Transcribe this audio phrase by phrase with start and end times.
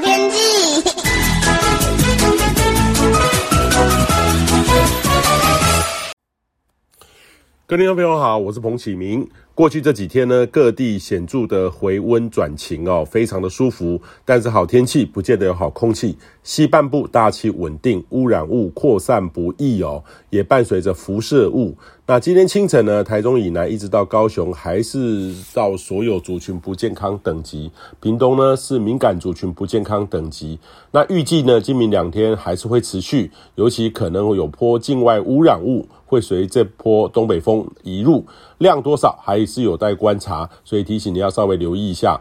[0.00, 0.36] 天气。
[7.66, 9.28] 各位听众朋友好，我是彭启明。
[9.58, 14.00] 过去这几天呢，各地显著的回温转晴哦，非常的舒服。
[14.24, 21.76] 但是好天气不见得有好空气，西半部大气稳定，污染物扩散不易哦，也伴随着辐射物。
[22.06, 27.68] 那今天清晨呢，台中以南一直到高雄，还是到所有族群不健康等级。
[28.00, 30.56] 屏东呢是敏感族群不健康等级。
[30.92, 38.24] 那预计呢，今明两天还是会持续，尤其可能会有波境外污染物会随这波东北风移入，
[38.56, 42.18] 量多少还是有待观察，所以提醒你要稍微留意一下。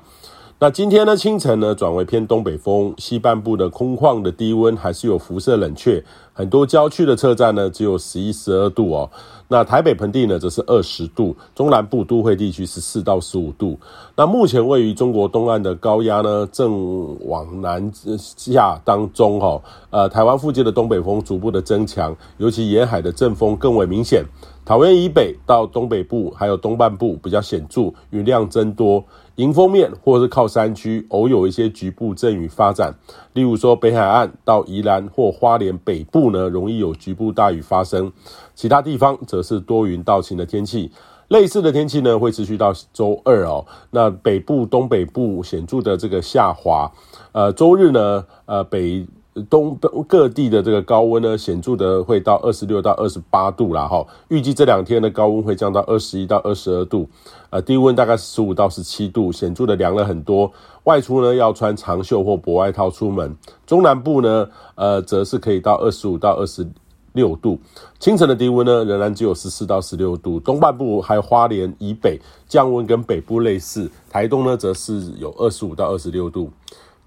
[0.60, 6.04] 那今天呢，清晨呢转为偏东北风，西半部的空旷的低温还是有辐射冷却，
[6.38, 9.10] 很多郊区的车站呢只有十一、十二度哦。
[9.48, 13.76] 那台北盆地呢则是二十度，中南部都会地区是四到十五度。
[14.16, 24.24] 那目前位于中国东岸的高压呢正往南下当中哦，呃，台湾附近的东北风逐步的增强，尤其沿海的阵风更为明显。
[24.64, 29.02] 桃园以北到东北部，还有东半部比较显著，雨量增多。
[29.38, 32.94] 迎风面或是靠山区，偶有一些局部阵雨发展。
[33.32, 38.12] 例如说，北海岸到宜兰或花莲北部呢，容易有局部大雨发生。
[38.56, 40.92] 其他地方则是多云到晴的天气。
[41.28, 43.66] 类似的天气呢，会持续到周二哦。
[43.92, 46.92] 那北部、东北部显著的这个下滑。
[47.32, 49.06] 呃，周日呢，呃，北。
[49.50, 54.06] 东北各地的这个高温呢，显著的会到二十六到二十八度啦哈。
[54.30, 57.08] 预计这两天的高温会降到二十一到二十二度，
[57.50, 60.52] 呃，低温大概十五到十七度，显著的凉了很多。
[60.84, 63.36] 外出呢要穿长袖或薄外套出门。
[63.66, 66.68] 中南部呢，呃，则是可以到二十五到二十
[67.14, 67.60] 六度。
[68.00, 70.40] 清晨的低温呢，仍然只有十四到十六度。
[70.40, 76.50] 东半部还有花莲以北降温跟北部类似，台东呢则是有二十五到二十六度。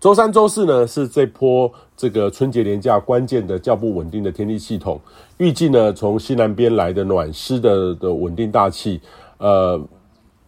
[0.01, 4.99] 周三、周四呢，是这波这个春节连假关键的较不稳定的天气系统。
[5.37, 8.99] 预计呢，从西南边来的暖湿的的稳定大气，
[9.37, 9.79] 呃，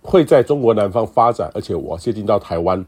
[0.00, 2.82] 会在中国南方发展，而且我接近到台湾。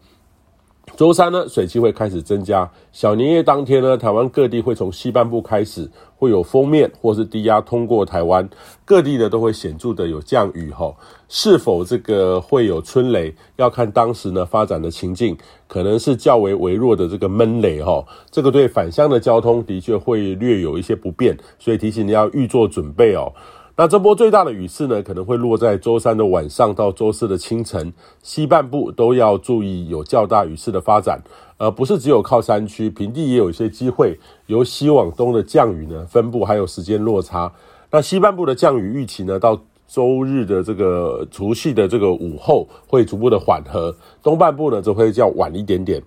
[0.96, 2.70] 周三呢，水汽会开始增加。
[2.92, 8.48] 小年夜当天呢，台湾各地会从西半部开始会有锋面或是低压通过台湾，
[8.84, 10.94] 各地呢都会显著的有降雨吼。
[11.28, 15.36] 是否这个会有春雷，要看当时呢发展的情境，
[15.66, 18.06] 可能是较为微弱的这个闷雷吼。
[18.30, 23.32] 这个对返乡的交通的确会略有一些不便，所以提醒你要预做准备哦。
[23.76, 27.92] 那这波最大的雨势呢，可能会落在周三的晚上到周四的清晨，
[28.22, 31.20] 西半部都要注意有较大雨势的发展，
[31.58, 34.16] 而不是只有靠山区，平地也有一些机会。
[34.46, 37.52] 由西往东的降雨呢，分布还有时间落差。
[37.90, 43.92] 那西半部的降雨预期呢，到周日的这个除夕的这个午后会逐步的缓和，
[44.22, 46.00] 东半部呢则会较晚一点点。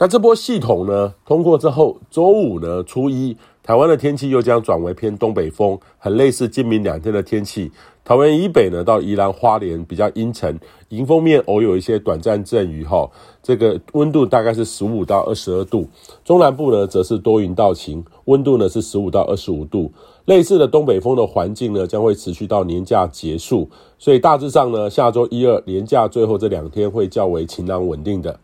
[0.00, 3.36] 那这波系统呢通过之后，周五呢初一。
[3.68, 7.70] 台湾的天气又将转为偏东北风，很类似今明两天的天气。
[8.02, 10.58] 桃园以北呢，到宜兰花莲比较阴沉，
[10.88, 13.06] 迎风面偶有一些短暂阵雨哈。
[13.42, 15.86] 这个温度大概是十五到二十二度。
[16.24, 19.92] 中南部呢，则是多云到晴，温度呢是十五到二十五度。
[20.24, 23.68] 类似的东北风的环境呢，将会持续到年假结束。
[23.98, 28.40] 所以大致上呢，下周一二年假最后这两天会较为晴朗稳定的。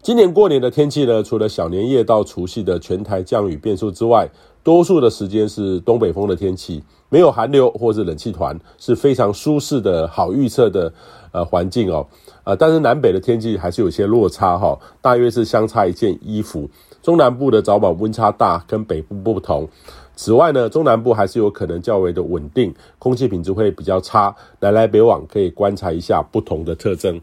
[0.00, 4.30] 今年过年的天气呢，除了小年夜到除夕的全台降雨变数之外，
[4.62, 10.92] 多数的时间是东北风的天气，没有寒流或是冷气团，是非常舒适的好预测的
[11.32, 12.06] 呃环境哦。
[12.44, 16.70] 呃，但是南北的天气还是有些落差哈、大约是相差一件衣服。
[17.02, 19.68] 中南部的早晚温差大，跟北部不同。
[20.14, 24.34] 此外呢，中南部还是有可能较为的稳定，空气品质会比较差。
[24.60, 27.20] 南来北往可以观察一下不同的特征。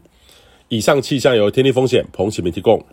[0.68, 2.84] 以上气象由天气风险彭启明提供。